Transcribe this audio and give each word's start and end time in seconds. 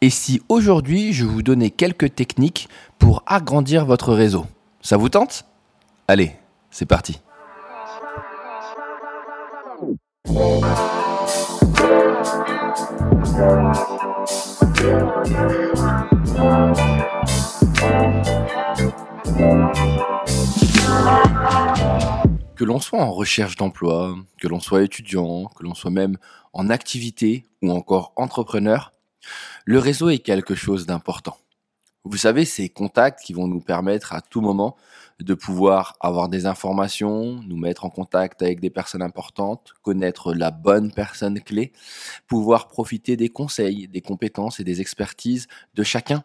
Et 0.00 0.10
si 0.10 0.40
aujourd'hui 0.48 1.12
je 1.12 1.24
vous 1.24 1.42
donnais 1.42 1.70
quelques 1.70 2.14
techniques 2.14 2.68
pour 3.00 3.24
agrandir 3.26 3.84
votre 3.84 4.14
réseau 4.14 4.46
Ça 4.80 4.96
vous 4.96 5.08
tente? 5.08 5.44
Allez, 6.06 6.36
c'est 6.70 6.86
parti. 6.86 7.18
Que 22.54 22.64
l'on 22.64 22.78
soit 22.78 23.00
en 23.00 23.10
recherche 23.10 23.56
d'emploi, 23.56 24.14
que 24.40 24.46
l'on 24.46 24.60
soit 24.60 24.84
étudiant, 24.84 25.46
que 25.46 25.64
l'on 25.64 25.74
soit 25.74 25.90
même 25.90 26.18
en 26.52 26.70
activité 26.70 27.46
ou 27.62 27.72
encore 27.72 28.12
entrepreneur, 28.14 28.92
le 29.64 29.78
réseau 29.78 30.08
est 30.08 30.18
quelque 30.18 30.54
chose 30.54 30.86
d'important. 30.86 31.36
Vous 32.04 32.16
savez, 32.16 32.44
ces 32.44 32.68
contacts 32.68 33.22
qui 33.22 33.32
vont 33.32 33.48
nous 33.48 33.60
permettre 33.60 34.14
à 34.14 34.20
tout 34.20 34.40
moment 34.40 34.76
de 35.20 35.34
pouvoir 35.34 35.96
avoir 36.00 36.28
des 36.28 36.46
informations, 36.46 37.42
nous 37.42 37.56
mettre 37.56 37.84
en 37.84 37.90
contact 37.90 38.40
avec 38.40 38.60
des 38.60 38.70
personnes 38.70 39.02
importantes, 39.02 39.74
connaître 39.82 40.32
la 40.32 40.50
bonne 40.50 40.92
personne 40.92 41.40
clé, 41.40 41.72
pouvoir 42.26 42.68
profiter 42.68 43.16
des 43.16 43.28
conseils, 43.28 43.88
des 43.88 44.00
compétences 44.00 44.60
et 44.60 44.64
des 44.64 44.80
expertises 44.80 45.48
de 45.74 45.82
chacun. 45.82 46.22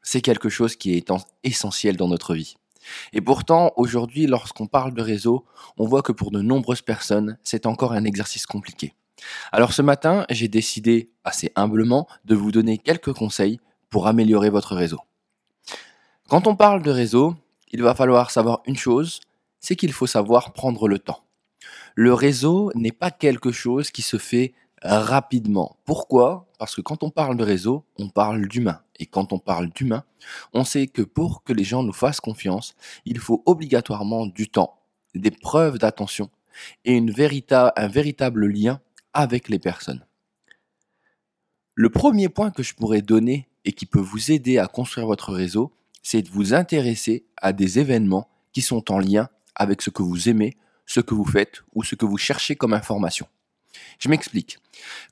C'est 0.00 0.20
quelque 0.20 0.48
chose 0.48 0.76
qui 0.76 0.94
est 0.94 1.12
essentiel 1.42 1.96
dans 1.96 2.08
notre 2.08 2.34
vie. 2.34 2.56
Et 3.12 3.20
pourtant, 3.20 3.72
aujourd'hui, 3.76 4.26
lorsqu'on 4.26 4.68
parle 4.68 4.94
de 4.94 5.02
réseau, 5.02 5.44
on 5.76 5.86
voit 5.86 6.02
que 6.02 6.12
pour 6.12 6.30
de 6.30 6.40
nombreuses 6.40 6.82
personnes, 6.82 7.36
c'est 7.42 7.66
encore 7.66 7.92
un 7.92 8.04
exercice 8.04 8.46
compliqué. 8.46 8.94
Alors 9.52 9.72
ce 9.72 9.82
matin, 9.82 10.26
j'ai 10.30 10.48
décidé 10.48 11.10
assez 11.24 11.52
humblement 11.56 12.06
de 12.24 12.34
vous 12.34 12.52
donner 12.52 12.78
quelques 12.78 13.12
conseils 13.12 13.60
pour 13.88 14.06
améliorer 14.06 14.50
votre 14.50 14.74
réseau. 14.74 15.00
Quand 16.28 16.46
on 16.46 16.56
parle 16.56 16.82
de 16.82 16.90
réseau, 16.90 17.36
il 17.72 17.82
va 17.82 17.94
falloir 17.94 18.30
savoir 18.30 18.60
une 18.66 18.76
chose, 18.76 19.20
c'est 19.60 19.76
qu'il 19.76 19.92
faut 19.92 20.06
savoir 20.06 20.52
prendre 20.52 20.88
le 20.88 20.98
temps. 20.98 21.24
Le 21.94 22.12
réseau 22.12 22.70
n'est 22.74 22.92
pas 22.92 23.10
quelque 23.10 23.52
chose 23.52 23.90
qui 23.90 24.02
se 24.02 24.18
fait 24.18 24.54
rapidement. 24.82 25.76
Pourquoi? 25.84 26.46
Parce 26.58 26.74
que 26.74 26.80
quand 26.80 27.02
on 27.02 27.10
parle 27.10 27.36
de 27.36 27.44
réseau, 27.44 27.84
on 27.98 28.08
parle 28.08 28.46
d'humain. 28.48 28.80
Et 28.98 29.06
quand 29.06 29.32
on 29.32 29.38
parle 29.38 29.68
d'humain, 29.68 30.04
on 30.52 30.64
sait 30.64 30.86
que 30.86 31.02
pour 31.02 31.42
que 31.42 31.52
les 31.52 31.64
gens 31.64 31.82
nous 31.82 31.92
fassent 31.92 32.20
confiance, 32.20 32.74
il 33.04 33.18
faut 33.18 33.42
obligatoirement 33.46 34.26
du 34.26 34.48
temps, 34.48 34.80
des 35.14 35.30
preuves 35.30 35.78
d'attention 35.78 36.30
et 36.84 36.98
un 36.98 37.88
véritable 37.88 38.46
lien 38.46 38.80
avec 39.16 39.48
les 39.48 39.58
personnes. 39.58 40.04
Le 41.74 41.88
premier 41.88 42.28
point 42.28 42.50
que 42.50 42.62
je 42.62 42.74
pourrais 42.74 43.00
donner 43.00 43.48
et 43.64 43.72
qui 43.72 43.86
peut 43.86 44.00
vous 44.00 44.30
aider 44.30 44.58
à 44.58 44.66
construire 44.66 45.06
votre 45.06 45.32
réseau, 45.32 45.72
c'est 46.02 46.22
de 46.22 46.28
vous 46.28 46.52
intéresser 46.52 47.26
à 47.38 47.54
des 47.54 47.78
événements 47.78 48.28
qui 48.52 48.60
sont 48.60 48.92
en 48.92 48.98
lien 48.98 49.28
avec 49.54 49.80
ce 49.80 49.88
que 49.88 50.02
vous 50.02 50.28
aimez, 50.28 50.56
ce 50.84 51.00
que 51.00 51.14
vous 51.14 51.24
faites 51.24 51.62
ou 51.74 51.82
ce 51.82 51.94
que 51.94 52.04
vous 52.04 52.18
cherchez 52.18 52.56
comme 52.56 52.74
information. 52.74 53.26
Je 53.98 54.10
m'explique. 54.10 54.58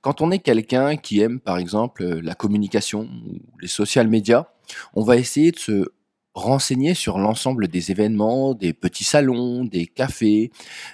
Quand 0.02 0.20
on 0.20 0.30
est 0.30 0.38
quelqu'un 0.38 0.96
qui 0.96 1.20
aime 1.20 1.40
par 1.40 1.56
exemple 1.56 2.04
la 2.04 2.34
communication 2.34 3.08
ou 3.26 3.40
les 3.60 3.68
social 3.68 4.08
médias, 4.08 4.46
on 4.92 5.02
va 5.02 5.16
essayer 5.16 5.50
de 5.50 5.58
se 5.58 5.92
renseigner 6.34 6.94
sur 6.94 7.18
l'ensemble 7.18 7.68
des 7.68 7.90
événements, 7.90 8.54
des 8.54 8.72
petits 8.72 9.04
salons, 9.04 9.64
des 9.64 9.86
cafés, 9.86 10.50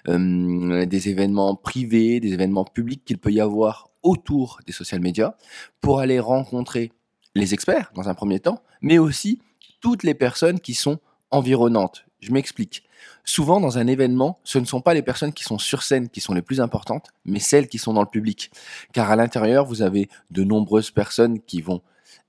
euh, 0.08 0.86
des 0.86 1.08
événements 1.08 1.56
privés, 1.56 2.20
des 2.20 2.34
événements 2.34 2.64
publics 2.64 3.05
qu'il 3.05 3.19
peut 3.19 3.32
y 3.32 3.41
avoir 3.41 3.91
autour 4.02 4.60
des 4.66 4.72
social 4.72 5.00
médias 5.00 5.34
pour 5.80 6.00
aller 6.00 6.20
rencontrer 6.20 6.92
les 7.34 7.55
experts 7.55 7.91
dans 7.94 8.08
un 8.08 8.14
premier 8.14 8.41
temps, 8.41 8.62
mais 8.82 8.98
aussi 8.98 9.41
toutes 9.80 10.02
les 10.02 10.14
personnes 10.14 10.60
qui 10.60 10.74
sont 10.74 10.98
environnantes. 11.30 12.04
Je 12.20 12.32
m'explique. 12.32 12.84
Souvent, 13.25 13.60
dans 13.60 13.78
un 13.78 13.86
événement, 13.86 14.41
ce 14.44 14.58
ne 14.58 14.66
sont 14.66 14.82
pas 14.82 14.93
les 14.93 15.03
personnes 15.03 15.32
qui 15.32 15.44
sont 15.44 15.59
sur 15.59 15.82
scène 15.82 16.10
qui 16.10 16.20
sont 16.20 16.34
les 16.34 16.43
plus 16.43 16.60
importantes, 16.60 17.09
mais 17.25 17.38
celles 17.38 17.69
qui 17.69 17.78
sont 17.78 17.94
dans 17.94 18.03
le 18.03 18.09
public. 18.09 18.50
Car 18.93 19.10
à 19.10 19.16
l'intérieur, 19.16 19.64
vous 19.64 19.81
avez 19.81 20.09
de 20.31 20.44
nombreuses 20.44 20.91
personnes 20.91 21.41
qui 21.41 21.62
vont 21.62 21.81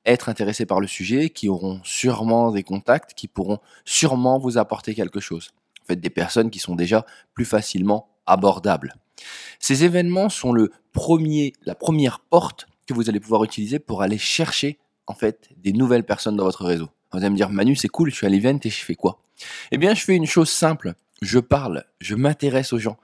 être 0.06 0.29
intéressées 0.29 0.66
par 0.66 0.79
le 0.79 0.88
sujet, 0.88 1.29
qui 1.29 1.50
auront 1.50 1.79
sûrement 1.84 2.51
des 2.51 2.63
contacts, 2.63 3.13
qui 3.13 3.28
pourront 3.28 3.59
sûrement 3.85 4.39
vous 4.39 4.57
apporter 4.57 4.95
quelque 4.95 5.19
chose. 5.19 5.51
En 5.84 5.85
fait, 5.85 5.95
des 5.97 6.09
personnes 6.09 6.50
qui 6.50 6.59
sont 6.59 6.75
déjà 6.75 7.06
plus 7.34 7.45
facilement 7.45 8.09
abordables. 8.25 8.95
Ces 9.59 9.84
événements 9.84 10.29
sont 10.29 10.53
le 10.53 10.72
premier, 10.94 11.53
la 11.66 11.75
première 11.75 12.19
porte 12.19 12.67
que 12.88 12.94
vous 12.94 13.09
allez 13.09 13.19
pouvoir 13.19 13.44
utiliser 13.44 13.79
pour 13.79 14.01
aller 14.01 14.17
chercher 14.17 14.79
en 15.07 15.13
fait 15.13 15.50
des 15.57 15.73
nouvelles 15.73 16.06
personnes 16.06 16.35
dans 16.35 16.44
votre 16.44 16.66
réseau. 16.66 16.90
Vous 17.11 17.19
allez 17.19 17.29
me 17.29 17.35
dire 17.35 17.50
Manu, 17.50 17.75
c'est 17.75 17.88
cool, 17.88 18.09
je 18.09 18.16
suis 18.16 18.25
à 18.25 18.29
l'event 18.29 18.59
et 18.63 18.69
je 18.69 18.84
fais 18.84 18.95
quoi? 18.95 19.22
Eh 19.72 19.78
bien, 19.78 19.94
je 19.94 20.03
fais 20.03 20.16
une 20.16 20.25
chose 20.25 20.50
simple. 20.50 20.94
Je 21.22 21.40
parle, 21.40 21.84
je 22.00 22.16
m'intéresse 22.16 22.73
aux 22.73 22.79
gens. 22.79 22.97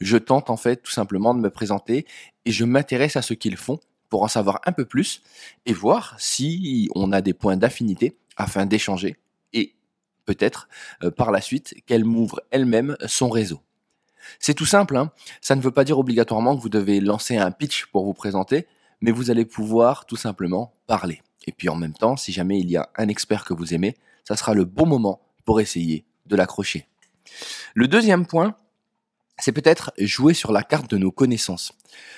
Je 0.00 0.18
tente 0.18 0.50
en 0.50 0.56
fait 0.56 0.76
tout 0.76 0.90
simplement 0.90 1.34
de 1.34 1.40
me 1.40 1.48
présenter 1.48 2.06
et 2.44 2.52
je 2.52 2.64
m'intéresse 2.64 3.16
à 3.16 3.22
ce 3.22 3.34
qu'ils 3.34 3.56
font 3.56 3.80
pour 4.12 4.24
en 4.24 4.28
savoir 4.28 4.60
un 4.66 4.72
peu 4.72 4.84
plus 4.84 5.22
et 5.64 5.72
voir 5.72 6.16
si 6.18 6.90
on 6.94 7.12
a 7.12 7.22
des 7.22 7.32
points 7.32 7.56
d'affinité 7.56 8.18
afin 8.36 8.66
d'échanger 8.66 9.16
et 9.54 9.74
peut-être 10.26 10.68
euh, 11.02 11.10
par 11.10 11.30
la 11.32 11.40
suite 11.40 11.74
qu'elle 11.86 12.04
m'ouvre 12.04 12.42
elle-même 12.50 12.98
son 13.06 13.30
réseau. 13.30 13.62
C'est 14.38 14.52
tout 14.52 14.66
simple, 14.66 14.98
hein 14.98 15.12
ça 15.40 15.56
ne 15.56 15.62
veut 15.62 15.70
pas 15.70 15.84
dire 15.84 15.98
obligatoirement 15.98 16.54
que 16.54 16.60
vous 16.60 16.68
devez 16.68 17.00
lancer 17.00 17.38
un 17.38 17.50
pitch 17.50 17.86
pour 17.86 18.04
vous 18.04 18.12
présenter, 18.12 18.66
mais 19.00 19.12
vous 19.12 19.30
allez 19.30 19.46
pouvoir 19.46 20.04
tout 20.04 20.16
simplement 20.16 20.74
parler. 20.86 21.22
Et 21.46 21.52
puis 21.52 21.70
en 21.70 21.76
même 21.76 21.94
temps, 21.94 22.18
si 22.18 22.32
jamais 22.32 22.60
il 22.60 22.70
y 22.70 22.76
a 22.76 22.90
un 22.96 23.08
expert 23.08 23.46
que 23.46 23.54
vous 23.54 23.72
aimez, 23.72 23.96
ça 24.24 24.36
sera 24.36 24.52
le 24.52 24.66
bon 24.66 24.84
moment 24.84 25.22
pour 25.46 25.58
essayer 25.58 26.04
de 26.26 26.36
l'accrocher. 26.36 26.86
Le 27.74 27.88
deuxième 27.88 28.26
point, 28.26 28.56
c'est 29.38 29.52
peut-être 29.52 29.94
jouer 29.96 30.34
sur 30.34 30.52
la 30.52 30.62
carte 30.62 30.90
de 30.90 30.98
nos 30.98 31.10
connaissances. 31.12 31.72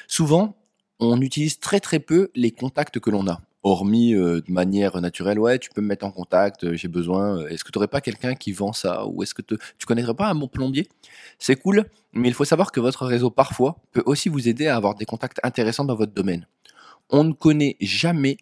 Souvent, 0.09 0.57
on 1.05 1.21
utilise 1.21 1.59
très 1.59 1.81
très 1.81 2.01
peu 2.01 2.31
les 2.35 2.51
contacts 2.51 2.99
que 2.99 3.11
l'on 3.11 3.27
a. 3.29 3.41
Hormis 3.63 4.15
euh, 4.15 4.43
de 4.47 4.53
manière 4.53 5.01
naturelle, 5.01 5.39
ouais, 5.39 5.59
tu 5.59 5.71
peux 5.71 5.81
me 5.81 5.87
mettre 5.87 6.05
en 6.05 6.11
contact, 6.11 6.65
euh, 6.65 6.75
j'ai 6.75 6.89
besoin. 6.89 7.39
Euh, 7.39 7.49
est-ce 7.49 7.65
que 7.65 7.71
tu 7.71 7.79
n'aurais 7.79 7.89
pas 7.89 8.03
quelqu'un 8.03 8.35
qui 8.35 8.53
vend 8.53 8.73
ça? 8.73 9.07
Ou 9.07 9.23
est-ce 9.23 9.33
que 9.33 9.43
tu 9.43 9.87
connaîtrais 9.87 10.15
pas 10.15 10.29
un 10.29 10.35
bon 10.35 10.49
plombier? 10.49 10.87
C'est 11.39 11.57
cool, 11.57 11.87
mais 12.13 12.29
il 12.29 12.35
faut 12.35 12.45
savoir 12.45 12.73
que 12.73 12.81
votre 12.81 13.07
réseau, 13.07 13.31
parfois, 13.31 13.77
peut 13.93 14.03
aussi 14.05 14.29
vous 14.29 14.49
aider 14.49 14.67
à 14.67 14.77
avoir 14.77 14.95
des 14.95 15.07
contacts 15.07 15.41
intéressants 15.43 15.85
dans 15.85 15.97
votre 15.97 16.13
domaine. 16.13 16.47
On 17.09 17.25
ne 17.25 17.33
connaît 17.33 17.77
jamais 17.81 18.37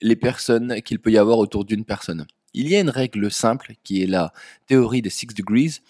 les 0.00 0.16
personnes 0.16 0.80
qu'il 0.82 1.00
peut 1.00 1.10
y 1.10 1.18
avoir 1.18 1.38
autour 1.38 1.64
d'une 1.64 1.84
personne. 1.84 2.26
Il 2.52 2.68
y 2.68 2.76
a 2.76 2.80
une 2.80 2.90
règle 2.90 3.30
simple 3.32 3.72
qui 3.82 4.02
est 4.02 4.06
la 4.06 4.32
théorie 4.66 5.02
des 5.02 5.10
Six 5.10 5.26
Degrees 5.26 5.80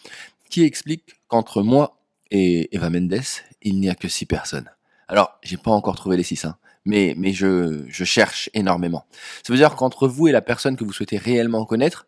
qui 0.48 0.62
explique 0.62 1.16
qu'entre 1.28 1.62
moi 1.62 1.98
et 2.30 2.74
Eva 2.74 2.90
Mendes, 2.90 3.20
il 3.62 3.80
n'y 3.80 3.88
a 3.88 3.94
que 3.94 4.08
six 4.08 4.26
personnes. 4.26 4.70
Alors, 5.08 5.38
j'ai 5.42 5.56
pas 5.56 5.70
encore 5.70 5.96
trouvé 5.96 6.16
les 6.16 6.22
six, 6.22 6.44
hein, 6.44 6.56
mais, 6.84 7.14
mais 7.16 7.32
je, 7.32 7.84
je 7.88 8.04
cherche 8.04 8.50
énormément. 8.54 9.04
Ça 9.42 9.52
veut 9.52 9.58
dire 9.58 9.74
qu'entre 9.74 10.08
vous 10.08 10.28
et 10.28 10.32
la 10.32 10.42
personne 10.42 10.76
que 10.76 10.84
vous 10.84 10.92
souhaitez 10.92 11.18
réellement 11.18 11.64
connaître, 11.64 12.06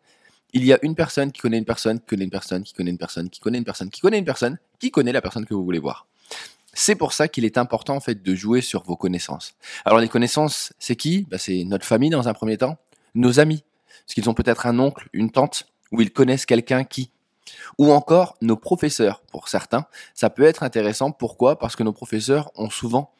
il 0.53 0.65
y 0.65 0.73
a 0.73 0.79
une 0.81 0.95
personne 0.95 1.31
qui 1.31 1.41
connaît 1.41 1.57
une 1.57 1.65
personne, 1.65 1.99
qui 1.99 2.05
connaît 2.05 2.23
une 2.23 2.29
personne, 2.29 2.63
qui 2.63 2.73
connaît 2.73 2.91
une 2.91 2.97
personne, 2.97 3.29
qui 3.29 3.39
connaît 3.39 3.57
une 3.57 3.65
personne, 3.65 3.89
qui 3.89 4.01
connaît 4.01 4.17
une 4.17 4.25
personne, 4.25 4.57
qui 4.79 4.91
connaît 4.91 5.11
la 5.11 5.21
personne 5.21 5.45
que 5.45 5.53
vous 5.53 5.63
voulez 5.63 5.79
voir. 5.79 6.07
C'est 6.73 6.95
pour 6.95 7.13
ça 7.13 7.27
qu'il 7.27 7.43
est 7.43 7.57
important 7.57 7.95
en 7.95 7.99
fait 7.99 8.21
de 8.21 8.35
jouer 8.35 8.61
sur 8.61 8.83
vos 8.83 8.95
connaissances. 8.95 9.55
Alors 9.83 9.99
les 9.99 10.09
connaissances, 10.09 10.73
c'est 10.79 10.95
qui? 10.95 11.25
Bah, 11.29 11.37
C'est 11.37 11.63
notre 11.63 11.85
famille 11.85 12.11
dans 12.11 12.27
un 12.27 12.33
premier 12.33 12.57
temps, 12.57 12.77
nos 13.15 13.39
amis, 13.39 13.63
parce 14.05 14.13
qu'ils 14.13 14.29
ont 14.29 14.33
peut-être 14.33 14.67
un 14.67 14.77
oncle, 14.79 15.09
une 15.11 15.31
tante, 15.31 15.67
ou 15.91 16.01
ils 16.01 16.11
connaissent 16.11 16.45
quelqu'un 16.45 16.83
qui. 16.83 17.11
Ou 17.77 17.91
encore 17.91 18.35
nos 18.41 18.57
professeurs, 18.57 19.21
pour 19.31 19.47
certains. 19.47 19.85
Ça 20.13 20.29
peut 20.29 20.43
être 20.43 20.63
intéressant. 20.63 21.11
Pourquoi? 21.11 21.59
Parce 21.59 21.75
que 21.75 21.83
nos 21.83 21.93
professeurs 21.93 22.51
ont 22.55 22.69
souvent 22.69 23.11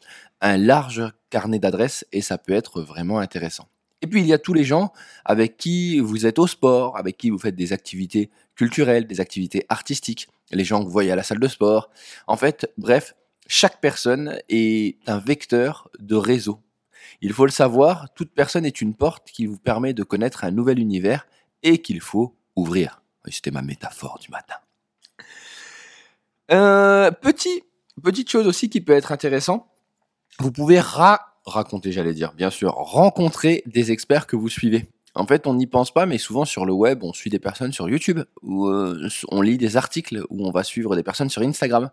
un 0.42 0.58
large 0.58 1.04
carnet 1.30 1.60
d'adresses 1.60 2.06
et 2.12 2.22
ça 2.22 2.38
peut 2.38 2.54
être 2.54 2.82
vraiment 2.82 3.20
intéressant. 3.20 3.68
Et 4.02 4.08
puis 4.08 4.22
il 4.22 4.28
y 4.28 4.34
a 4.34 4.38
tous 4.38 4.54
les 4.54 4.64
gens 4.64 4.94
avec 5.26 5.58
qui 5.58 6.00
vous 6.00 6.26
êtes 6.26 6.40
au 6.40 6.48
sport, 6.48 6.98
avec 6.98 7.18
qui 7.18 7.30
vous 7.30 7.40
faites 7.40 7.56
des 7.56 7.74
activités 7.74 8.30
culturelles, 8.56 9.08
des 9.08 9.20
activités 9.20 9.66
artistiques, 9.70 10.28
les 10.52 10.64
gens 10.64 10.80
que 10.80 10.86
vous 10.86 10.92
voyez 10.92 11.12
à 11.12 11.16
la 11.16 11.24
salle 11.24 11.40
de 11.40 11.48
sport. 11.48 11.90
En 12.28 12.38
fait, 12.38 12.72
bref, 12.78 13.16
chaque 13.48 13.82
personne 13.82 14.38
est 14.50 14.98
un 15.08 15.18
vecteur 15.18 15.90
de 16.00 16.16
réseau. 16.16 16.60
Il 17.22 17.34
faut 17.34 17.46
le 17.46 17.52
savoir, 17.52 18.14
toute 18.14 18.32
personne 18.32 18.66
est 18.66 18.82
une 18.82 18.94
porte 18.94 19.32
qui 19.32 19.48
vous 19.48 19.58
permet 19.58 19.94
de 19.94 20.04
connaître 20.04 20.44
un 20.44 20.52
nouvel 20.52 20.80
univers 20.80 21.26
et 21.64 21.80
qu'il 21.80 22.02
faut 22.02 22.36
ouvrir. 22.56 23.02
C'était 23.32 23.52
ma 23.52 23.62
métaphore 23.62 24.20
du 24.20 24.30
matin. 24.30 24.56
Euh, 26.52 27.12
petit, 27.12 27.64
petite 28.02 28.30
chose 28.30 28.48
aussi 28.48 28.70
qui 28.70 28.82
peut 28.82 28.94
être 28.94 29.12
intéressant, 29.12 29.68
vous 30.40 30.52
pouvez 30.52 30.80
raconter, 30.80 31.92
j'allais 31.92 32.14
dire, 32.14 32.34
bien 32.34 32.50
sûr, 32.50 32.74
rencontrer 32.74 33.64
des 33.66 33.92
experts 33.92 34.28
que 34.28 34.36
vous 34.36 34.50
suivez. 34.50 34.88
En 35.18 35.26
fait, 35.26 35.48
on 35.48 35.56
n'y 35.56 35.66
pense 35.66 35.92
pas, 35.92 36.06
mais 36.06 36.20
souvent 36.20 36.46
sur 36.46 36.64
le 36.64 36.74
web, 36.74 37.04
on 37.04 37.12
suit 37.12 37.32
des 37.32 37.40
personnes 37.40 37.74
sur 37.74 37.90
YouTube, 37.90 38.22
ou 38.44 38.68
euh, 38.68 39.10
on 39.30 39.42
lit 39.42 39.58
des 39.58 39.76
articles, 39.76 40.24
ou 40.30 40.46
on 40.46 40.52
va 40.52 40.64
suivre 40.64 40.96
des 40.96 41.02
personnes 41.02 41.30
sur 41.30 41.42
Instagram. 41.42 41.90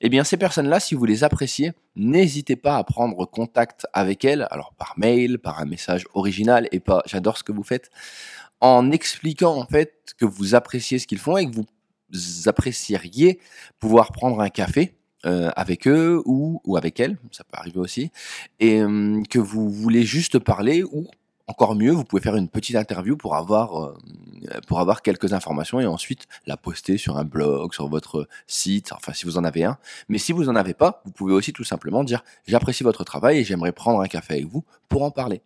Eh 0.00 0.08
bien, 0.08 0.22
ces 0.22 0.36
personnes-là, 0.36 0.78
si 0.78 0.94
vous 0.94 1.04
les 1.04 1.24
appréciez, 1.24 1.72
n'hésitez 1.96 2.54
pas 2.54 2.76
à 2.76 2.84
prendre 2.84 3.26
contact 3.26 3.86
avec 3.92 4.24
elles, 4.24 4.46
alors 4.52 4.72
par 4.78 4.94
mail, 4.98 5.40
par 5.40 5.58
un 5.58 5.64
message 5.64 6.06
original, 6.14 6.68
et 6.70 6.78
pas 6.78 7.02
j'adore 7.06 7.38
ce 7.38 7.42
que 7.42 7.50
vous 7.50 7.64
faites, 7.64 7.90
en 8.60 8.90
expliquant 8.90 9.56
en 9.56 9.66
fait 9.66 10.14
que 10.18 10.24
vous 10.24 10.54
appréciez 10.54 10.98
ce 10.98 11.06
qu'ils 11.06 11.18
font 11.18 11.36
et 11.36 11.50
que 11.50 11.54
vous 11.54 11.66
apprécieriez 12.48 13.38
pouvoir 13.78 14.12
prendre 14.12 14.40
un 14.40 14.48
café 14.48 14.94
euh, 15.26 15.50
avec 15.54 15.86
eux 15.86 16.22
ou, 16.24 16.62
ou 16.64 16.76
avec 16.76 16.98
elles, 16.98 17.18
ça 17.30 17.44
peut 17.44 17.58
arriver 17.58 17.78
aussi, 17.78 18.10
et 18.58 18.80
euh, 18.80 19.22
que 19.28 19.38
vous 19.38 19.70
voulez 19.70 20.02
juste 20.02 20.38
parler 20.38 20.82
ou 20.82 21.06
encore 21.46 21.74
mieux, 21.74 21.90
vous 21.90 22.04
pouvez 22.04 22.22
faire 22.22 22.36
une 22.36 22.48
petite 22.48 22.76
interview 22.76 23.16
pour 23.16 23.34
avoir, 23.34 23.84
euh, 23.84 23.98
pour 24.66 24.80
avoir 24.80 25.02
quelques 25.02 25.32
informations 25.32 25.80
et 25.80 25.84
ensuite 25.84 26.26
la 26.46 26.56
poster 26.56 26.96
sur 26.96 27.18
un 27.18 27.24
blog, 27.24 27.74
sur 27.74 27.88
votre 27.88 28.28
site, 28.46 28.92
enfin 28.92 29.12
si 29.12 29.26
vous 29.26 29.36
en 29.36 29.44
avez 29.44 29.64
un. 29.64 29.76
Mais 30.08 30.16
si 30.16 30.32
vous 30.32 30.48
en 30.48 30.56
avez 30.56 30.74
pas, 30.74 31.02
vous 31.04 31.12
pouvez 31.12 31.34
aussi 31.34 31.52
tout 31.52 31.64
simplement 31.64 32.02
dire 32.02 32.24
j'apprécie 32.46 32.84
votre 32.84 33.04
travail 33.04 33.38
et 33.38 33.44
j'aimerais 33.44 33.72
prendre 33.72 34.00
un 34.00 34.06
café 34.06 34.34
avec 34.34 34.46
vous 34.46 34.64
pour 34.88 35.02
en 35.02 35.10
parler. 35.10 35.42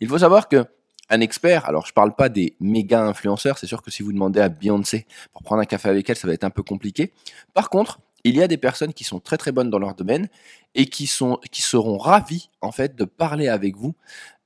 Il 0.00 0.08
faut 0.08 0.18
savoir 0.18 0.48
que 0.48 0.64
un 1.10 1.20
expert, 1.20 1.66
alors 1.66 1.86
je 1.86 1.92
parle 1.92 2.14
pas 2.14 2.28
des 2.28 2.54
méga 2.60 3.02
influenceurs, 3.02 3.58
c'est 3.58 3.66
sûr 3.66 3.82
que 3.82 3.90
si 3.90 4.02
vous 4.02 4.12
demandez 4.12 4.40
à 4.40 4.48
Beyoncé 4.48 5.06
pour 5.32 5.42
prendre 5.42 5.62
un 5.62 5.66
café 5.66 5.88
avec 5.88 6.08
elle, 6.10 6.16
ça 6.16 6.26
va 6.26 6.34
être 6.34 6.44
un 6.44 6.50
peu 6.50 6.62
compliqué. 6.62 7.12
Par 7.54 7.70
contre, 7.70 8.00
il 8.24 8.36
y 8.36 8.42
a 8.42 8.48
des 8.48 8.58
personnes 8.58 8.92
qui 8.92 9.04
sont 9.04 9.20
très 9.20 9.36
très 9.36 9.52
bonnes 9.52 9.70
dans 9.70 9.78
leur 9.78 9.94
domaine 9.94 10.28
et 10.74 10.86
qui 10.86 11.06
sont 11.06 11.38
qui 11.50 11.62
seront 11.62 11.98
ravis 11.98 12.50
en 12.60 12.72
fait 12.72 12.96
de 12.96 13.04
parler 13.04 13.48
avec 13.48 13.76
vous 13.76 13.94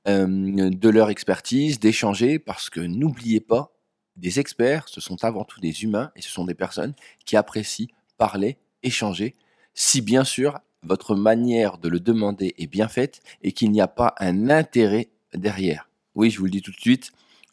euh, 0.07 0.69
de 0.69 0.89
leur 0.89 1.09
expertise, 1.09 1.79
d'échanger 1.79 2.39
parce 2.39 2.69
que 2.69 2.79
n'oubliez 2.79 3.39
pas, 3.39 3.73
des 4.15 4.39
experts, 4.39 4.89
ce 4.89 5.01
sont 5.01 5.23
avant 5.23 5.43
tout 5.43 5.59
des 5.59 5.83
humains 5.83 6.11
et 6.15 6.21
ce 6.21 6.29
sont 6.29 6.45
des 6.45 6.53
personnes 6.53 6.93
qui 7.25 7.35
apprécient 7.35 7.87
parler, 8.17 8.57
échanger, 8.83 9.35
si 9.73 10.01
bien 10.01 10.23
sûr 10.23 10.59
votre 10.83 11.15
manière 11.15 11.77
de 11.77 11.89
le 11.89 11.99
demander 11.99 12.53
est 12.57 12.67
bien 12.67 12.87
faite 12.87 13.21
et 13.41 13.53
qu'il 13.53 13.71
n'y 13.71 13.81
a 13.81 13.87
pas 13.87 14.13
un 14.19 14.49
intérêt 14.49 15.09
derrière. 15.33 15.89
Oui, 16.15 16.29
je 16.29 16.39
vous 16.39 16.45
le 16.45 16.51
dis 16.51 16.61
tout 16.61 16.71
de 16.71 16.79
suite, 16.79 17.11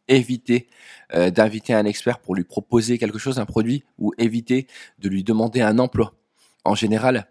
évitez 0.08 0.68
euh, 1.14 1.30
d'inviter 1.30 1.72
un 1.72 1.84
expert 1.84 2.18
pour 2.18 2.34
lui 2.34 2.44
proposer 2.44 2.98
quelque 2.98 3.18
chose, 3.18 3.38
un 3.38 3.46
produit, 3.46 3.84
ou 3.98 4.12
évitez 4.18 4.66
de 4.98 5.08
lui 5.08 5.24
demander 5.24 5.60
un 5.60 5.78
emploi. 5.78 6.14
En 6.64 6.74
général, 6.74 7.26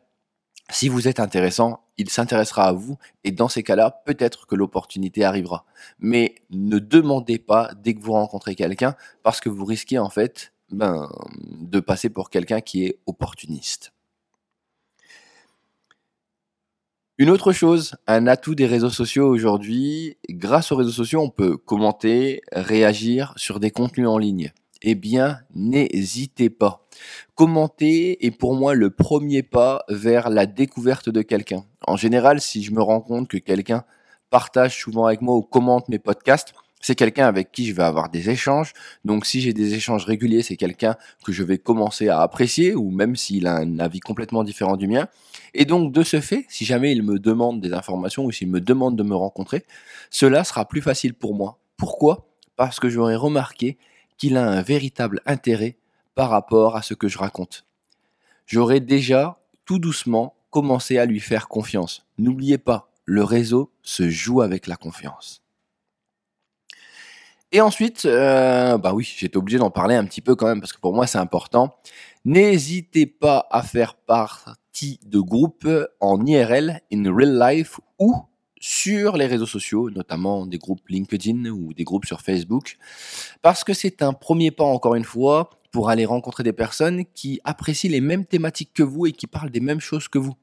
si 0.69 0.87
vous 0.87 1.07
êtes 1.07 1.19
intéressant, 1.19 1.81
il 1.97 2.09
s'intéressera 2.09 2.65
à 2.65 2.71
vous 2.71 2.97
et 3.23 3.31
dans 3.31 3.49
ces 3.49 3.63
cas-là, 3.63 4.01
peut-être 4.05 4.47
que 4.47 4.55
l'opportunité 4.55 5.23
arrivera. 5.23 5.65
Mais 5.99 6.35
ne 6.51 6.79
demandez 6.79 7.39
pas 7.39 7.71
dès 7.75 7.93
que 7.93 8.01
vous 8.01 8.13
rencontrez 8.13 8.55
quelqu'un 8.55 8.95
parce 9.23 9.41
que 9.41 9.49
vous 9.49 9.65
risquez 9.65 9.99
en 9.99 10.09
fait 10.09 10.53
ben, 10.71 11.09
de 11.41 11.79
passer 11.79 12.09
pour 12.09 12.29
quelqu'un 12.29 12.61
qui 12.61 12.85
est 12.85 12.99
opportuniste. 13.07 13.93
Une 17.21 17.31
autre 17.31 17.51
chose, 17.51 17.95
un 18.07 18.27
atout 18.27 18.55
des 18.55 18.65
réseaux 18.65 18.89
sociaux 18.89 19.27
aujourd'hui, 19.27 20.15
grâce 20.29 20.71
aux 20.71 20.77
réseaux 20.77 20.89
sociaux, 20.89 21.19
on 21.19 21.29
peut 21.29 21.57
commenter, 21.57 22.39
réagir 22.53 23.33
sur 23.35 23.59
des 23.59 23.71
contenus 23.71 24.07
en 24.07 24.17
ligne. 24.17 24.53
Eh 24.83 24.95
bien, 24.95 25.39
n'hésitez 25.53 26.49
pas. 26.49 26.87
Commenter 27.35 28.25
est 28.25 28.31
pour 28.31 28.55
moi 28.55 28.73
le 28.73 28.89
premier 28.89 29.43
pas 29.43 29.83
vers 29.89 30.29
la 30.29 30.45
découverte 30.45 31.09
de 31.09 31.21
quelqu'un. 31.21 31.65
En 31.85 31.97
général, 31.97 32.39
si 32.39 32.63
je 32.63 32.71
me 32.71 32.81
rends 32.81 33.01
compte 33.01 33.27
que 33.27 33.37
quelqu'un 33.37 33.83
partage 34.29 34.79
souvent 34.79 35.05
avec 35.05 35.19
moi 35.19 35.35
ou 35.35 35.41
commente 35.41 35.89
mes 35.89 35.99
podcasts, 35.99 36.53
c'est 36.79 36.95
quelqu'un 36.95 37.27
avec 37.27 37.51
qui 37.51 37.65
je 37.65 37.73
vais 37.73 37.83
avoir 37.83 38.09
des 38.09 38.29
échanges. 38.29 38.73
Donc 39.05 39.25
si 39.25 39.41
j'ai 39.41 39.53
des 39.53 39.73
échanges 39.73 40.05
réguliers, 40.05 40.41
c'est 40.43 40.55
quelqu'un 40.55 40.95
que 41.25 41.31
je 41.31 41.43
vais 41.43 41.57
commencer 41.57 42.09
à 42.09 42.21
apprécier, 42.21 42.75
ou 42.75 42.89
même 42.89 43.15
s'il 43.15 43.47
a 43.47 43.55
un 43.55 43.79
avis 43.79 43.99
complètement 43.99 44.43
différent 44.43 44.77
du 44.77 44.87
mien. 44.87 45.07
Et 45.53 45.65
donc 45.65 45.91
de 45.91 46.03
ce 46.03 46.21
fait, 46.21 46.45
si 46.49 46.65
jamais 46.65 46.91
il 46.91 47.03
me 47.03 47.19
demande 47.19 47.61
des 47.61 47.73
informations 47.73 48.25
ou 48.25 48.31
s'il 48.31 48.49
me 48.49 48.61
demande 48.61 48.95
de 48.95 49.03
me 49.03 49.15
rencontrer, 49.15 49.65
cela 50.09 50.43
sera 50.43 50.65
plus 50.65 50.81
facile 50.81 51.13
pour 51.13 51.35
moi. 51.35 51.59
Pourquoi? 51.77 52.27
Parce 52.55 52.79
que 52.79 52.89
j'aurai 52.89 53.15
remarqué 53.15 53.77
qu'il 54.17 54.37
a 54.37 54.49
un 54.49 54.61
véritable 54.61 55.21
intérêt 55.25 55.77
par 56.15 56.29
rapport 56.29 56.75
à 56.75 56.81
ce 56.81 56.93
que 56.93 57.07
je 57.07 57.17
raconte. 57.17 57.65
J'aurai 58.45 58.79
déjà, 58.79 59.39
tout 59.65 59.79
doucement, 59.79 60.35
commencé 60.49 60.97
à 60.97 61.05
lui 61.05 61.19
faire 61.19 61.47
confiance. 61.47 62.05
N'oubliez 62.17 62.57
pas, 62.57 62.91
le 63.05 63.23
réseau 63.23 63.71
se 63.81 64.09
joue 64.09 64.41
avec 64.41 64.67
la 64.67 64.75
confiance. 64.75 65.41
Et 67.51 67.61
ensuite, 67.61 68.05
euh, 68.05 68.77
bah 68.77 68.93
oui, 68.93 69.11
j'étais 69.17 69.37
obligé 69.37 69.57
d'en 69.57 69.71
parler 69.71 69.95
un 69.95 70.05
petit 70.05 70.21
peu 70.21 70.35
quand 70.35 70.45
même 70.45 70.59
parce 70.59 70.71
que 70.71 70.79
pour 70.79 70.93
moi 70.93 71.07
c'est 71.07 71.17
important. 71.17 71.75
N'hésitez 72.23 73.07
pas 73.07 73.47
à 73.49 73.63
faire 73.63 73.95
partie 73.95 74.99
de 75.05 75.19
groupes 75.19 75.67
en 75.99 76.23
IRL, 76.25 76.81
in 76.93 77.11
real 77.11 77.39
life 77.39 77.79
ou 77.97 78.15
sur 78.59 79.17
les 79.17 79.25
réseaux 79.25 79.47
sociaux, 79.47 79.89
notamment 79.89 80.45
des 80.45 80.57
groupes 80.57 80.87
LinkedIn 80.89 81.45
ou 81.49 81.73
des 81.73 81.85
groupes 81.85 82.05
sur 82.05 82.21
Facebook, 82.21 82.77
parce 83.41 83.63
que 83.63 83.73
c'est 83.73 84.03
un 84.03 84.13
premier 84.13 84.51
pas 84.51 84.65
encore 84.65 84.95
une 84.95 85.05
fois 85.05 85.49
pour 85.71 85.89
aller 85.89 86.05
rencontrer 86.05 86.43
des 86.43 86.53
personnes 86.53 87.05
qui 87.15 87.39
apprécient 87.45 87.89
les 87.89 88.01
mêmes 88.01 88.25
thématiques 88.25 88.73
que 88.73 88.83
vous 88.83 89.07
et 89.07 89.11
qui 89.11 89.27
parlent 89.27 89.51
des 89.51 89.59
mêmes 89.59 89.79
choses 89.79 90.07
que 90.07 90.19
vous. 90.19 90.35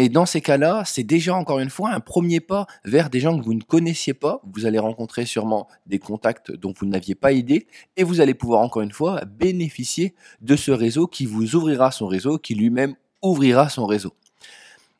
Et 0.00 0.08
dans 0.08 0.26
ces 0.26 0.40
cas-là, 0.40 0.84
c'est 0.86 1.02
déjà 1.02 1.34
encore 1.34 1.58
une 1.58 1.70
fois 1.70 1.90
un 1.90 1.98
premier 1.98 2.38
pas 2.38 2.68
vers 2.84 3.10
des 3.10 3.18
gens 3.18 3.36
que 3.36 3.44
vous 3.44 3.52
ne 3.52 3.62
connaissiez 3.62 4.14
pas. 4.14 4.40
Vous 4.44 4.64
allez 4.64 4.78
rencontrer 4.78 5.26
sûrement 5.26 5.66
des 5.86 5.98
contacts 5.98 6.52
dont 6.52 6.72
vous 6.78 6.86
n'aviez 6.86 7.16
pas 7.16 7.32
idée 7.32 7.66
et 7.96 8.04
vous 8.04 8.20
allez 8.20 8.34
pouvoir 8.34 8.60
encore 8.60 8.82
une 8.82 8.92
fois 8.92 9.24
bénéficier 9.24 10.14
de 10.40 10.54
ce 10.54 10.70
réseau 10.70 11.08
qui 11.08 11.26
vous 11.26 11.56
ouvrira 11.56 11.90
son 11.90 12.06
réseau, 12.06 12.38
qui 12.38 12.54
lui-même 12.54 12.94
ouvrira 13.22 13.68
son 13.68 13.86
réseau. 13.86 14.14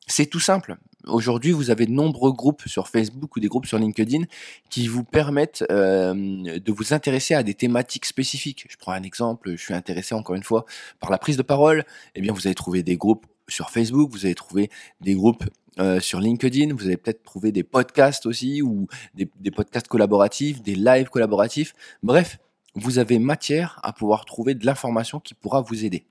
C'est 0.08 0.26
tout 0.26 0.40
simple. 0.40 0.76
Aujourd'hui, 1.06 1.52
vous 1.52 1.70
avez 1.70 1.86
de 1.86 1.92
nombreux 1.92 2.32
groupes 2.32 2.66
sur 2.66 2.88
Facebook 2.88 3.36
ou 3.36 3.40
des 3.40 3.46
groupes 3.46 3.66
sur 3.66 3.78
LinkedIn 3.78 4.24
qui 4.68 4.88
vous 4.88 5.04
permettent 5.04 5.64
euh, 5.70 6.12
de 6.58 6.72
vous 6.72 6.92
intéresser 6.92 7.34
à 7.34 7.44
des 7.44 7.54
thématiques 7.54 8.04
spécifiques. 8.04 8.66
Je 8.68 8.76
prends 8.76 8.92
un 8.92 9.04
exemple, 9.04 9.52
je 9.52 9.62
suis 9.62 9.74
intéressé 9.74 10.16
encore 10.16 10.34
une 10.34 10.42
fois 10.42 10.64
par 10.98 11.12
la 11.12 11.18
prise 11.18 11.36
de 11.36 11.42
parole. 11.42 11.84
Eh 12.16 12.20
bien, 12.20 12.32
vous 12.32 12.48
allez 12.48 12.56
trouver 12.56 12.82
des 12.82 12.96
groupes 12.96 13.26
sur 13.48 13.70
Facebook, 13.70 14.10
vous 14.10 14.26
allez 14.26 14.34
trouver 14.34 14.70
des 15.00 15.14
groupes 15.14 15.44
euh, 15.78 16.00
sur 16.00 16.20
LinkedIn, 16.20 16.74
vous 16.74 16.86
allez 16.86 16.96
peut-être 16.96 17.22
trouver 17.22 17.52
des 17.52 17.62
podcasts 17.62 18.26
aussi 18.26 18.62
ou 18.62 18.88
des, 19.14 19.28
des, 19.36 19.50
podcasts 19.50 19.88
collaboratifs, 19.88 20.62
des 20.62 20.74
lives 20.74 21.08
collaboratifs. 21.08 21.74
Bref, 22.02 22.38
vous 22.74 22.98
avez 22.98 23.18
matière 23.18 23.78
à 23.82 23.92
pouvoir 23.92 24.24
trouver 24.24 24.54
de 24.54 24.66
l'information 24.66 25.20
qui 25.20 25.34
pourra 25.34 25.60
vous 25.60 25.84
aider. 25.84 26.04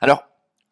Alors, 0.00 0.24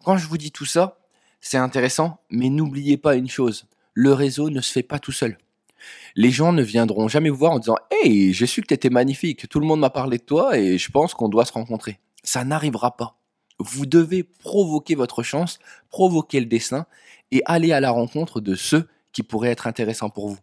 quand 0.05 0.17
je 0.17 0.27
vous 0.27 0.39
dis 0.39 0.53
tout 0.53 0.65
ça, 0.65 0.99
c'est 1.41 1.59
intéressant, 1.59 2.21
mais 2.31 2.51
n'oubliez 2.51 2.97
pas 2.97 3.17
une 3.17 3.29
chose, 3.29 3.67
le 3.95 4.13
réseau 4.13 4.51
ne 4.51 4.61
se 4.61 4.73
fait 4.73 4.83
pas 4.83 4.99
tout 4.99 5.13
seul. 5.13 5.39
Les 6.15 6.31
gens 6.31 6.53
ne 6.53 6.63
viendront 6.63 7.09
jamais 7.09 7.31
vous 7.31 7.39
voir 7.39 7.53
en 7.53 7.59
disant 7.59 7.77
Hey, 7.91 8.33
j'ai 8.33 8.47
su 8.47 8.61
que 8.61 8.67
tu 8.67 8.75
étais 8.75 8.91
magnifique, 8.91 9.49
tout 9.49 9.61
le 9.61 9.67
monde 9.67 9.81
m'a 9.81 9.91
parlé 9.91 10.19
de 10.19 10.23
toi 10.23 10.59
et 10.59 10.79
je 10.79 10.91
pense 10.91 11.15
qu'on 11.15 11.29
doit 11.29 11.47
se 11.47 11.53
rencontrer. 11.53 11.99
Ça 12.23 12.45
n'arrivera 12.45 12.97
pas. 12.97 13.20
Vous 13.63 13.85
devez 13.85 14.23
provoquer 14.25 14.95
votre 14.95 15.23
chance, 15.23 15.59
provoquer 15.91 16.41
le 16.41 16.47
dessin 16.47 16.87
et 17.31 17.43
aller 17.45 17.73
à 17.73 17.81
la 17.81 17.91
rencontre 17.91 18.41
de 18.41 18.55
ceux 18.55 18.89
qui 19.13 19.23
pourraient 19.23 19.51
être 19.51 19.67
intéressants 19.67 20.09
pour 20.09 20.29
vous. 20.29 20.39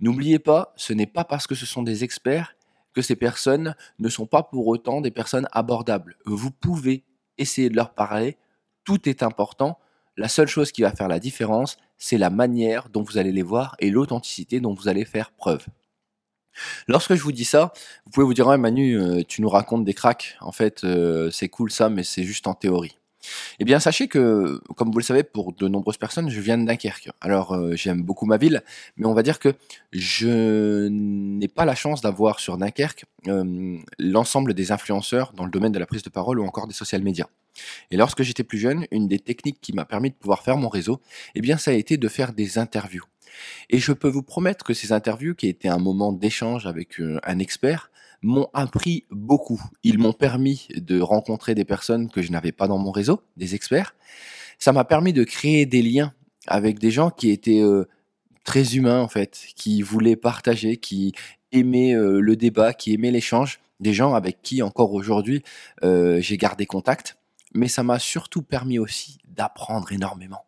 N'oubliez 0.00 0.38
pas, 0.38 0.72
ce 0.76 0.94
n'est 0.94 1.06
pas 1.06 1.24
parce 1.24 1.46
que 1.46 1.54
ce 1.54 1.66
sont 1.66 1.82
des 1.82 2.02
experts 2.02 2.56
que 2.94 3.02
ces 3.02 3.14
personnes 3.14 3.76
ne 3.98 4.08
sont 4.08 4.24
pas 4.24 4.42
pour 4.42 4.66
autant 4.66 5.02
des 5.02 5.10
personnes 5.10 5.46
abordables. 5.52 6.16
Vous 6.24 6.50
pouvez 6.50 7.04
essayer 7.36 7.68
de 7.68 7.76
leur 7.76 7.92
parler, 7.92 8.38
tout 8.84 9.06
est 9.06 9.22
important. 9.22 9.78
La 10.16 10.28
seule 10.28 10.48
chose 10.48 10.72
qui 10.72 10.80
va 10.80 10.92
faire 10.92 11.08
la 11.08 11.20
différence, 11.20 11.76
c'est 11.98 12.18
la 12.18 12.30
manière 12.30 12.88
dont 12.88 13.02
vous 13.02 13.18
allez 13.18 13.32
les 13.32 13.42
voir 13.42 13.76
et 13.80 13.90
l'authenticité 13.90 14.60
dont 14.60 14.72
vous 14.72 14.88
allez 14.88 15.04
faire 15.04 15.30
preuve. 15.32 15.66
Lorsque 16.88 17.14
je 17.14 17.22
vous 17.22 17.32
dis 17.32 17.44
ça, 17.44 17.72
vous 18.04 18.10
pouvez 18.10 18.26
vous 18.26 18.34
dire, 18.34 18.46
ouais, 18.46 18.58
Manu, 18.58 18.98
euh, 18.98 19.22
tu 19.26 19.42
nous 19.42 19.48
racontes 19.48 19.84
des 19.84 19.94
cracks. 19.94 20.36
En 20.40 20.52
fait, 20.52 20.84
euh, 20.84 21.30
c'est 21.30 21.48
cool 21.48 21.70
ça, 21.70 21.88
mais 21.88 22.02
c'est 22.02 22.24
juste 22.24 22.46
en 22.46 22.54
théorie. 22.54 22.96
Eh 23.58 23.64
bien, 23.64 23.80
sachez 23.80 24.08
que, 24.08 24.60
comme 24.76 24.90
vous 24.90 24.98
le 24.98 25.04
savez, 25.04 25.22
pour 25.22 25.52
de 25.52 25.68
nombreuses 25.68 25.98
personnes, 25.98 26.30
je 26.30 26.40
viens 26.40 26.56
de 26.56 26.64
Dunkerque. 26.64 27.10
Alors, 27.20 27.52
euh, 27.52 27.74
j'aime 27.74 28.02
beaucoup 28.02 28.24
ma 28.24 28.38
ville, 28.38 28.62
mais 28.96 29.06
on 29.06 29.12
va 29.12 29.22
dire 29.22 29.38
que 29.38 29.54
je 29.92 30.88
n'ai 30.88 31.48
pas 31.48 31.66
la 31.66 31.74
chance 31.74 32.00
d'avoir 32.00 32.40
sur 32.40 32.56
Dunkerque 32.56 33.04
l'ensemble 33.98 34.54
des 34.54 34.72
influenceurs 34.72 35.32
dans 35.34 35.44
le 35.44 35.50
domaine 35.50 35.72
de 35.72 35.78
la 35.78 35.86
prise 35.86 36.02
de 36.02 36.08
parole 36.08 36.40
ou 36.40 36.44
encore 36.44 36.66
des 36.66 36.74
social 36.74 37.02
médias. 37.02 37.26
Et 37.90 37.96
lorsque 37.96 38.22
j'étais 38.22 38.44
plus 38.44 38.58
jeune, 38.58 38.86
une 38.90 39.08
des 39.08 39.18
techniques 39.18 39.60
qui 39.60 39.72
m'a 39.72 39.84
permis 39.84 40.10
de 40.10 40.14
pouvoir 40.14 40.42
faire 40.42 40.56
mon 40.56 40.68
réseau, 40.68 41.00
eh 41.34 41.40
bien, 41.40 41.58
ça 41.58 41.72
a 41.72 41.74
été 41.74 41.98
de 41.98 42.08
faire 42.08 42.32
des 42.32 42.58
interviews. 42.58 43.04
Et 43.68 43.78
je 43.78 43.92
peux 43.92 44.08
vous 44.08 44.22
promettre 44.22 44.64
que 44.64 44.74
ces 44.74 44.92
interviews, 44.92 45.34
qui 45.34 45.48
étaient 45.48 45.68
un 45.68 45.78
moment 45.78 46.12
d'échange 46.12 46.66
avec 46.66 47.00
euh, 47.00 47.18
un 47.24 47.38
expert, 47.38 47.90
m'ont 48.22 48.48
appris 48.52 49.06
beaucoup. 49.10 49.60
Ils 49.82 49.98
m'ont 49.98 50.12
permis 50.12 50.68
de 50.74 51.00
rencontrer 51.00 51.54
des 51.54 51.64
personnes 51.64 52.10
que 52.10 52.22
je 52.22 52.32
n'avais 52.32 52.52
pas 52.52 52.68
dans 52.68 52.78
mon 52.78 52.90
réseau, 52.90 53.22
des 53.36 53.54
experts. 53.54 53.94
Ça 54.58 54.72
m'a 54.72 54.84
permis 54.84 55.12
de 55.12 55.24
créer 55.24 55.66
des 55.66 55.82
liens 55.82 56.12
avec 56.46 56.78
des 56.78 56.90
gens 56.90 57.10
qui 57.10 57.30
étaient 57.30 57.62
euh, 57.62 57.88
très 58.44 58.76
humains 58.76 59.00
en 59.00 59.08
fait, 59.08 59.40
qui 59.56 59.82
voulaient 59.82 60.16
partager, 60.16 60.76
qui 60.76 61.12
aimaient 61.52 61.94
euh, 61.94 62.20
le 62.20 62.36
débat, 62.36 62.74
qui 62.74 62.92
aimaient 62.92 63.10
l'échange, 63.10 63.60
des 63.80 63.94
gens 63.94 64.14
avec 64.14 64.42
qui 64.42 64.62
encore 64.62 64.92
aujourd'hui 64.92 65.42
j'ai 65.82 66.36
gardé 66.36 66.66
contact, 66.66 67.16
mais 67.54 67.68
ça 67.68 67.82
m'a 67.82 67.98
surtout 67.98 68.42
permis 68.42 68.78
aussi 68.78 69.18
d'apprendre 69.26 69.90
énormément. 69.92 70.44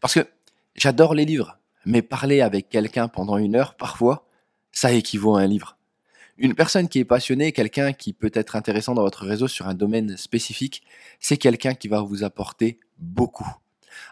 Parce 0.00 0.14
que 0.14 0.26
j'adore 0.74 1.14
les 1.14 1.24
livres, 1.24 1.58
mais 1.86 2.02
parler 2.02 2.42
avec 2.42 2.68
quelqu'un 2.68 3.08
pendant 3.08 3.38
une 3.38 3.54
heure, 3.54 3.76
parfois, 3.76 4.26
ça 4.72 4.92
équivaut 4.92 5.36
à 5.36 5.40
un 5.40 5.46
livre. 5.46 5.78
Une 6.36 6.54
personne 6.54 6.88
qui 6.88 6.98
est 6.98 7.04
passionnée, 7.04 7.52
quelqu'un 7.52 7.94
qui 7.94 8.12
peut 8.12 8.32
être 8.34 8.56
intéressant 8.56 8.92
dans 8.92 9.02
votre 9.02 9.24
réseau 9.24 9.48
sur 9.48 9.68
un 9.68 9.74
domaine 9.74 10.16
spécifique, 10.18 10.82
c'est 11.20 11.38
quelqu'un 11.38 11.74
qui 11.74 11.88
va 11.88 12.02
vous 12.02 12.24
apporter 12.24 12.78
beaucoup. 12.98 13.48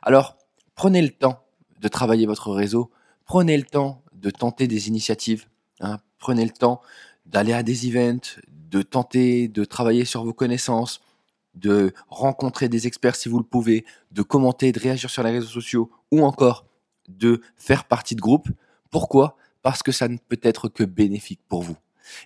Alors, 0.02 0.38
prenez 0.74 1.02
le 1.02 1.10
temps 1.10 1.44
de 1.80 1.88
travailler 1.88 2.26
votre 2.26 2.52
réseau, 2.52 2.90
prenez 3.26 3.58
le 3.58 3.64
temps 3.64 4.02
de 4.14 4.30
tenter 4.30 4.68
des 4.68 4.88
initiatives, 4.88 5.46
hein. 5.80 5.98
prenez 6.18 6.44
le 6.44 6.52
temps 6.52 6.80
d'aller 7.26 7.52
à 7.52 7.62
des 7.62 7.88
events, 7.88 8.40
de 8.48 8.82
tenter 8.82 9.48
de 9.48 9.64
travailler 9.64 10.04
sur 10.04 10.24
vos 10.24 10.32
connaissances, 10.32 11.02
de 11.54 11.92
rencontrer 12.08 12.68
des 12.68 12.86
experts 12.86 13.16
si 13.16 13.28
vous 13.28 13.38
le 13.38 13.44
pouvez, 13.44 13.84
de 14.12 14.22
commenter, 14.22 14.72
de 14.72 14.80
réagir 14.80 15.10
sur 15.10 15.22
les 15.24 15.30
réseaux 15.30 15.48
sociaux 15.48 15.90
ou 16.10 16.24
encore 16.24 16.64
de 17.08 17.40
faire 17.56 17.84
partie 17.84 18.14
de 18.14 18.20
groupes. 18.20 18.48
Pourquoi? 18.90 19.36
Parce 19.62 19.82
que 19.82 19.92
ça 19.92 20.08
ne 20.08 20.16
peut 20.16 20.40
être 20.42 20.68
que 20.68 20.84
bénéfique 20.84 21.40
pour 21.48 21.62
vous. 21.62 21.76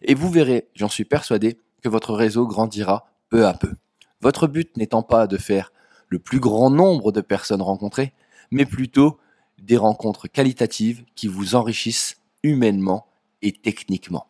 Et 0.02 0.14
vous 0.14 0.30
verrez, 0.30 0.68
j'en 0.74 0.88
suis 0.88 1.04
persuadé, 1.04 1.58
que 1.82 1.88
votre 1.88 2.14
réseau 2.14 2.46
grandira 2.46 3.10
peu 3.28 3.46
à 3.46 3.54
peu. 3.54 3.72
Votre 4.20 4.48
but 4.48 4.76
n'étant 4.76 5.02
pas 5.02 5.26
de 5.26 5.36
faire 5.36 5.72
le 6.08 6.18
plus 6.18 6.40
grand 6.40 6.70
nombre 6.70 7.12
de 7.12 7.20
personnes 7.20 7.62
rencontrées, 7.62 8.12
mais 8.50 8.66
plutôt 8.66 9.18
des 9.58 9.76
rencontres 9.76 10.28
qualitatives 10.28 11.04
qui 11.14 11.28
vous 11.28 11.54
enrichissent 11.54 12.16
humainement 12.42 13.06
et 13.42 13.52
techniquement. 13.52 14.26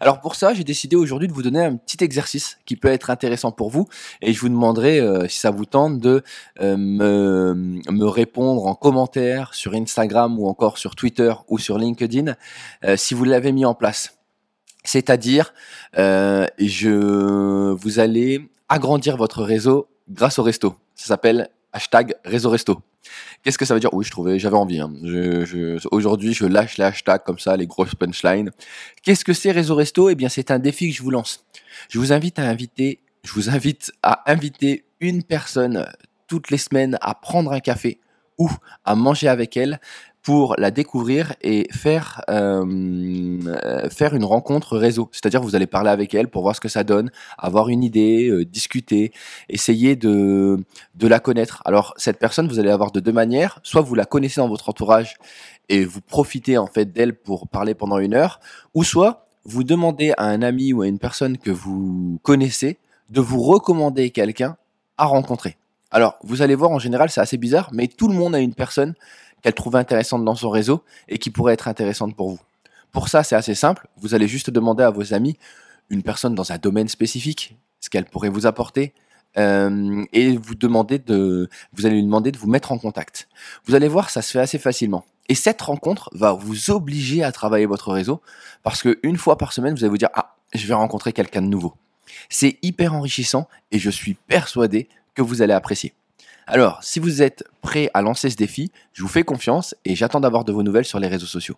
Alors 0.00 0.20
pour 0.20 0.34
ça, 0.34 0.54
j'ai 0.54 0.64
décidé 0.64 0.96
aujourd'hui 0.96 1.28
de 1.28 1.32
vous 1.32 1.42
donner 1.42 1.64
un 1.64 1.76
petit 1.76 2.02
exercice 2.02 2.58
qui 2.64 2.76
peut 2.76 2.88
être 2.88 3.10
intéressant 3.10 3.52
pour 3.52 3.70
vous 3.70 3.88
et 4.22 4.32
je 4.32 4.40
vous 4.40 4.48
demanderai 4.48 5.00
euh, 5.00 5.28
si 5.28 5.38
ça 5.38 5.50
vous 5.50 5.64
tente 5.64 5.98
de 5.98 6.22
euh, 6.60 6.76
me, 6.76 8.06
répondre 8.06 8.66
en 8.66 8.74
commentaire 8.74 9.54
sur 9.54 9.74
Instagram 9.74 10.38
ou 10.38 10.48
encore 10.48 10.78
sur 10.78 10.94
Twitter 10.96 11.32
ou 11.48 11.58
sur 11.58 11.78
LinkedIn 11.78 12.34
euh, 12.84 12.96
si 12.96 13.14
vous 13.14 13.24
l'avez 13.24 13.52
mis 13.52 13.64
en 13.64 13.74
place. 13.74 14.14
C'est-à-dire, 14.84 15.52
je, 15.94 17.72
vous 17.72 17.98
allez 17.98 18.48
agrandir 18.68 19.16
votre 19.18 19.42
réseau 19.42 19.88
grâce 20.08 20.38
au 20.38 20.42
resto. 20.42 20.76
Ça 20.94 21.08
s'appelle 21.08 21.50
hashtag 21.72 22.14
réseau 22.24 22.50
resto. 22.50 22.80
Qu'est-ce 23.42 23.58
que 23.58 23.64
ça 23.64 23.74
veut 23.74 23.80
dire? 23.80 23.92
Oui, 23.94 24.04
je 24.04 24.10
trouvais, 24.10 24.38
j'avais 24.38 24.56
envie. 24.56 24.80
Hein. 24.80 24.92
Aujourd'hui, 25.90 26.34
je 26.34 26.44
lâche 26.44 26.78
les 26.78 26.84
hashtags 26.84 27.22
comme 27.22 27.38
ça, 27.38 27.56
les 27.56 27.66
grosses 27.66 27.94
punchlines. 27.94 28.50
Qu'est-ce 29.02 29.24
que 29.24 29.32
c'est 29.32 29.52
Réseau 29.52 29.76
Resto? 29.76 30.10
Eh 30.10 30.14
bien, 30.14 30.28
c'est 30.28 30.50
un 30.50 30.58
défi 30.58 30.90
que 30.90 30.96
je 30.96 31.02
vous 31.02 31.10
lance. 31.10 31.44
Je 31.88 31.98
vous 31.98 32.12
invite 32.12 32.38
à 32.38 32.42
inviter, 32.42 33.00
je 33.24 33.32
vous 33.32 33.48
invite 33.48 33.92
à 34.02 34.30
inviter 34.30 34.84
une 35.00 35.22
personne 35.22 35.86
toutes 36.26 36.50
les 36.50 36.58
semaines 36.58 36.98
à 37.00 37.14
prendre 37.14 37.52
un 37.52 37.60
café 37.60 37.98
ou 38.38 38.50
à 38.84 38.94
manger 38.94 39.28
avec 39.28 39.56
elle 39.56 39.80
pour 40.22 40.56
la 40.58 40.70
découvrir 40.70 41.34
et 41.40 41.68
faire, 41.72 42.22
euh, 42.28 43.88
faire 43.90 44.14
une 44.14 44.24
rencontre 44.24 44.76
réseau. 44.76 45.08
C'est-à-dire 45.12 45.40
vous 45.40 45.56
allez 45.56 45.66
parler 45.66 45.90
avec 45.90 46.12
elle 46.12 46.28
pour 46.28 46.42
voir 46.42 46.54
ce 46.54 46.60
que 46.60 46.68
ça 46.68 46.84
donne, 46.84 47.10
avoir 47.38 47.68
une 47.68 47.82
idée, 47.82 48.28
euh, 48.28 48.44
discuter, 48.44 49.12
essayer 49.48 49.96
de, 49.96 50.62
de 50.96 51.08
la 51.08 51.18
connaître. 51.18 51.62
Alors 51.64 51.94
cette 51.96 52.18
personne, 52.18 52.46
vous 52.46 52.58
allez 52.58 52.70
avoir 52.70 52.92
de 52.92 53.00
deux 53.00 53.12
manières. 53.12 53.58
Soit 53.62 53.80
vous 53.80 53.94
la 53.94 54.04
connaissez 54.04 54.40
dans 54.40 54.48
votre 54.48 54.68
entourage 54.68 55.16
et 55.68 55.84
vous 55.84 56.00
profitez 56.00 56.58
en 56.58 56.66
fait 56.66 56.92
d'elle 56.92 57.14
pour 57.14 57.48
parler 57.48 57.74
pendant 57.74 57.98
une 57.98 58.14
heure, 58.14 58.40
ou 58.74 58.84
soit 58.84 59.26
vous 59.44 59.64
demandez 59.64 60.12
à 60.18 60.24
un 60.24 60.42
ami 60.42 60.72
ou 60.72 60.82
à 60.82 60.88
une 60.88 60.98
personne 60.98 61.38
que 61.38 61.50
vous 61.50 62.18
connaissez 62.22 62.76
de 63.08 63.20
vous 63.20 63.42
recommander 63.42 64.10
quelqu'un 64.10 64.56
à 64.98 65.06
rencontrer. 65.06 65.56
Alors, 65.90 66.18
vous 66.22 66.42
allez 66.42 66.54
voir, 66.54 66.70
en 66.70 66.78
général, 66.78 67.10
c'est 67.10 67.20
assez 67.20 67.38
bizarre, 67.38 67.70
mais 67.72 67.88
tout 67.88 68.08
le 68.08 68.14
monde 68.14 68.34
a 68.34 68.40
une 68.40 68.54
personne 68.54 68.94
qu'elle 69.42 69.54
trouve 69.54 69.76
intéressante 69.76 70.24
dans 70.24 70.34
son 70.34 70.50
réseau 70.50 70.82
et 71.08 71.18
qui 71.18 71.30
pourrait 71.30 71.54
être 71.54 71.68
intéressante 71.68 72.14
pour 72.14 72.30
vous. 72.30 72.40
Pour 72.92 73.08
ça, 73.08 73.22
c'est 73.22 73.36
assez 73.36 73.54
simple. 73.54 73.88
Vous 73.98 74.14
allez 74.14 74.28
juste 74.28 74.50
demander 74.50 74.84
à 74.84 74.90
vos 74.90 75.14
amis 75.14 75.38
une 75.90 76.02
personne 76.02 76.34
dans 76.34 76.52
un 76.52 76.58
domaine 76.58 76.88
spécifique, 76.88 77.56
ce 77.80 77.88
qu'elle 77.88 78.04
pourrait 78.04 78.28
vous 78.28 78.46
apporter, 78.46 78.92
euh, 79.36 80.04
et 80.12 80.36
vous 80.36 80.54
demander 80.54 80.98
de, 80.98 81.48
vous 81.72 81.86
allez 81.86 81.96
lui 81.96 82.02
demander 82.02 82.32
de 82.32 82.38
vous 82.38 82.48
mettre 82.48 82.72
en 82.72 82.78
contact. 82.78 83.28
Vous 83.66 83.74
allez 83.74 83.88
voir, 83.88 84.10
ça 84.10 84.22
se 84.22 84.32
fait 84.32 84.40
assez 84.40 84.58
facilement. 84.58 85.04
Et 85.28 85.34
cette 85.34 85.60
rencontre 85.60 86.10
va 86.12 86.32
vous 86.32 86.70
obliger 86.70 87.22
à 87.22 87.32
travailler 87.32 87.66
votre 87.66 87.92
réseau 87.92 88.22
parce 88.62 88.82
que 88.82 88.98
une 89.02 89.18
fois 89.18 89.36
par 89.36 89.52
semaine, 89.52 89.74
vous 89.74 89.84
allez 89.84 89.90
vous 89.90 89.98
dire 89.98 90.08
ah, 90.14 90.36
je 90.54 90.66
vais 90.66 90.74
rencontrer 90.74 91.12
quelqu'un 91.12 91.42
de 91.42 91.48
nouveau. 91.48 91.74
C'est 92.30 92.58
hyper 92.62 92.94
enrichissant 92.94 93.48
et 93.70 93.78
je 93.78 93.90
suis 93.90 94.14
persuadé 94.14 94.88
que 95.14 95.22
vous 95.22 95.42
allez 95.42 95.54
apprécier. 95.54 95.94
Alors, 96.46 96.82
si 96.82 96.98
vous 96.98 97.20
êtes 97.20 97.44
prêt 97.60 97.90
à 97.92 98.00
lancer 98.00 98.30
ce 98.30 98.36
défi, 98.36 98.72
je 98.92 99.02
vous 99.02 99.08
fais 99.08 99.22
confiance 99.22 99.74
et 99.84 99.94
j'attends 99.94 100.20
d'avoir 100.20 100.44
de 100.44 100.52
vos 100.52 100.62
nouvelles 100.62 100.86
sur 100.86 100.98
les 100.98 101.08
réseaux 101.08 101.26
sociaux. 101.26 101.56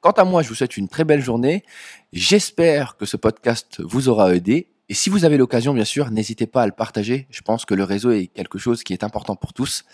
Quant 0.00 0.12
à 0.12 0.24
moi, 0.24 0.42
je 0.42 0.48
vous 0.48 0.54
souhaite 0.54 0.76
une 0.76 0.88
très 0.88 1.04
belle 1.04 1.20
journée. 1.20 1.64
J'espère 2.12 2.96
que 2.96 3.06
ce 3.06 3.16
podcast 3.16 3.80
vous 3.80 4.08
aura 4.08 4.34
aidé. 4.34 4.68
Et 4.88 4.94
si 4.94 5.10
vous 5.10 5.24
avez 5.24 5.36
l'occasion, 5.36 5.74
bien 5.74 5.84
sûr, 5.84 6.10
n'hésitez 6.10 6.46
pas 6.46 6.62
à 6.62 6.66
le 6.66 6.72
partager. 6.72 7.26
Je 7.30 7.42
pense 7.42 7.64
que 7.64 7.74
le 7.74 7.84
réseau 7.84 8.10
est 8.12 8.28
quelque 8.28 8.58
chose 8.58 8.82
qui 8.82 8.92
est 8.92 9.04
important 9.04 9.36
pour 9.36 9.52
tous. 9.52 9.84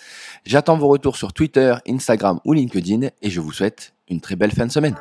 J'attends 0.45 0.77
vos 0.77 0.89
retours 0.89 1.17
sur 1.17 1.33
Twitter, 1.33 1.75
Instagram 1.89 2.41
ou 2.45 2.53
LinkedIn 2.53 3.09
et 3.23 3.31
je 3.31 3.41
vous 3.41 3.53
souhaite 3.53 3.95
une 4.09 4.21
très 4.21 4.37
belle 4.37 4.53
fin 4.53 4.67
de 4.67 4.73
semaine. 4.73 4.97